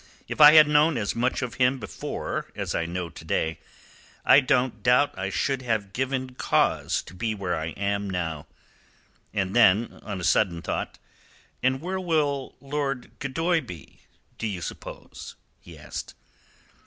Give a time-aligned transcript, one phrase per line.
[0.27, 3.59] If I had known as much of him before as I know to day,
[4.25, 8.47] I don't doubt I should have given cause to be where I am now."
[9.31, 10.97] And then on a sudden thought:
[11.61, 13.99] "And where will Lord Gildoy be,
[14.39, 16.15] do you suppose?" he asked.